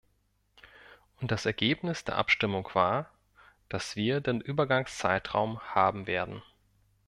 Und 1.19 1.29
das 1.29 1.45
Ergebnis 1.45 2.03
der 2.03 2.15
Abstimmung 2.17 2.67
war, 2.73 3.11
dass 3.69 3.95
wir 3.95 4.19
den 4.19 4.41
Übergangszeitraum 4.41 5.59
haben 5.75 6.07
werden. 6.07 6.41